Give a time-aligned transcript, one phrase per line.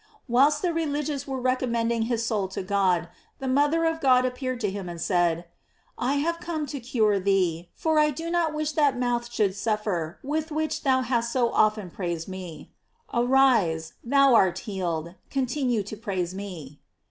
[0.27, 3.07] Whilst the religious were recommending his soul to God,
[3.37, 5.45] the mother of God appeared to him and said:
[5.95, 10.17] "I have come to cure thee, for I do not wish that mouth should suffer
[10.23, 12.71] with which thou bast so often praised me.
[13.13, 16.79] Arise, thou art healed, continue to praise me.